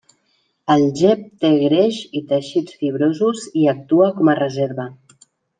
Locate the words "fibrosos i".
2.81-3.71